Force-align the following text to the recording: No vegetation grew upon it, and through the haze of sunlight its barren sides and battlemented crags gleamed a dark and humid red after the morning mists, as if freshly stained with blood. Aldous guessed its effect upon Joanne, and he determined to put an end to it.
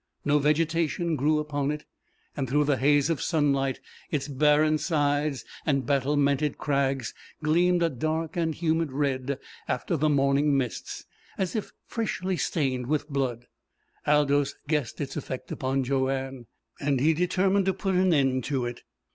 No 0.25 0.39
vegetation 0.39 1.15
grew 1.15 1.37
upon 1.37 1.69
it, 1.69 1.85
and 2.35 2.49
through 2.49 2.63
the 2.63 2.77
haze 2.77 3.11
of 3.11 3.21
sunlight 3.21 3.79
its 4.09 4.27
barren 4.27 4.79
sides 4.79 5.45
and 5.63 5.85
battlemented 5.85 6.57
crags 6.57 7.13
gleamed 7.43 7.83
a 7.83 7.89
dark 7.91 8.35
and 8.35 8.55
humid 8.55 8.91
red 8.91 9.37
after 9.67 9.95
the 9.95 10.09
morning 10.09 10.57
mists, 10.57 11.05
as 11.37 11.55
if 11.55 11.71
freshly 11.85 12.35
stained 12.35 12.87
with 12.87 13.09
blood. 13.09 13.45
Aldous 14.07 14.55
guessed 14.67 14.99
its 14.99 15.15
effect 15.15 15.51
upon 15.51 15.83
Joanne, 15.83 16.47
and 16.79 16.99
he 16.99 17.13
determined 17.13 17.65
to 17.67 17.73
put 17.75 17.93
an 17.93 18.11
end 18.11 18.43
to 18.45 18.65
it. 18.65 18.81